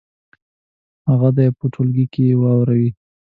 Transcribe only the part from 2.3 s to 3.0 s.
واوروي.